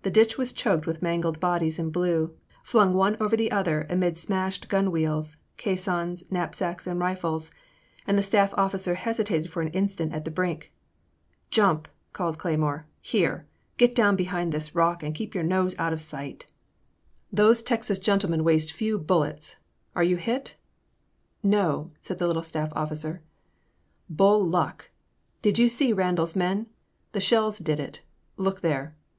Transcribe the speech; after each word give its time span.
The 0.00 0.10
ditch 0.10 0.38
was 0.38 0.54
choked 0.54 0.86
with 0.86 1.02
mangled 1.02 1.40
bodies 1.40 1.78
in 1.78 1.90
blue, 1.90 2.32
flung 2.64 2.94
one 2.94 3.18
over 3.20 3.36
the 3.36 3.50
other 3.52 3.86
amid 3.90 4.16
smashed 4.16 4.66
gun 4.70 4.90
wheels, 4.90 5.36
caissons, 5.58 6.24
knapsacks, 6.32 6.86
and 6.86 6.98
rifles; 6.98 7.50
and 8.06 8.16
the 8.16 8.22
staff 8.22 8.54
officer 8.56 8.94
hesitated 8.94 9.50
for 9.50 9.60
an 9.60 9.68
instant 9.72 10.14
at 10.14 10.24
the 10.24 10.30
brink. 10.30 10.72
'* 11.28 11.50
Jump!'' 11.50 11.86
called 12.14 12.38
Cleymore, 12.38 12.84
''here! 13.12 13.46
Get 13.76 13.94
down 13.94 14.16
behind 14.16 14.52
this 14.52 14.74
rock 14.74 15.02
and 15.02 15.14
keep 15.14 15.34
your 15.34 15.44
nose 15.44 15.78
out 15.78 15.92
of 15.92 16.00
sight; 16.00 16.46
In 16.46 16.46
the 16.46 16.46
Name 16.46 16.46
of 16.62 17.36
the 17.36 17.42
Most 17.58 17.68
High. 17.68 17.74
203 17.76 17.76
those 17.76 17.76
Texas 17.76 17.98
gentlemen 17.98 18.44
waste 18.44 18.72
few 18.72 18.98
bullets; 18.98 19.56
are 19.94 20.02
you 20.02 20.16
hit?" 20.16 20.56
"No/* 21.42 21.90
said 22.00 22.18
the 22.18 22.26
litUe 22.26 22.40
staflF 22.70 22.72
officer.'' 22.74 23.20
Bull 24.08 24.42
luck; 24.48 24.88
did 25.42 25.58
you 25.58 25.68
see 25.68 25.92
Randal's 25.92 26.34
men? 26.34 26.68
The 27.12 27.20
shells 27.20 27.58
did 27.58 27.78
it— 27.78 28.00
^look 28.38 28.60
there." 28.62 28.96